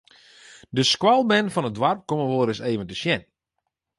De 0.75 0.83
skoalbern 0.93 1.51
fan 1.53 1.69
it 1.69 1.75
doarp 1.77 2.01
komme 2.09 2.25
wolris 2.31 2.63
even 2.71 2.89
te 2.89 2.95
sjen. 3.01 3.21